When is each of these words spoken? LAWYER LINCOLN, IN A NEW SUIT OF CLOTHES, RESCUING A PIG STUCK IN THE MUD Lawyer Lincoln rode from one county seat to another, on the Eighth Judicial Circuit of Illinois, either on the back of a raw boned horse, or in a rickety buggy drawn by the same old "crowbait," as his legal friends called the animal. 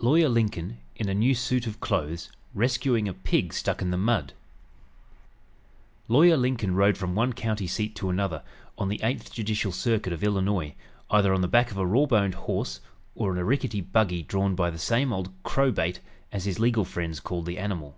LAWYER 0.00 0.28
LINCOLN, 0.28 0.78
IN 0.96 1.08
A 1.08 1.14
NEW 1.14 1.32
SUIT 1.32 1.64
OF 1.68 1.78
CLOTHES, 1.78 2.28
RESCUING 2.54 3.06
A 3.06 3.14
PIG 3.14 3.52
STUCK 3.54 3.80
IN 3.80 3.92
THE 3.92 3.96
MUD 3.96 4.32
Lawyer 6.08 6.36
Lincoln 6.36 6.74
rode 6.74 6.98
from 6.98 7.14
one 7.14 7.32
county 7.32 7.68
seat 7.68 7.94
to 7.94 8.10
another, 8.10 8.42
on 8.76 8.88
the 8.88 8.98
Eighth 9.00 9.30
Judicial 9.32 9.70
Circuit 9.70 10.12
of 10.12 10.24
Illinois, 10.24 10.74
either 11.10 11.32
on 11.32 11.40
the 11.40 11.46
back 11.46 11.70
of 11.70 11.78
a 11.78 11.86
raw 11.86 12.06
boned 12.06 12.34
horse, 12.34 12.80
or 13.14 13.30
in 13.30 13.38
a 13.38 13.44
rickety 13.44 13.80
buggy 13.80 14.24
drawn 14.24 14.56
by 14.56 14.70
the 14.70 14.76
same 14.76 15.12
old 15.12 15.30
"crowbait," 15.44 16.00
as 16.32 16.46
his 16.46 16.58
legal 16.58 16.84
friends 16.84 17.20
called 17.20 17.46
the 17.46 17.56
animal. 17.60 17.96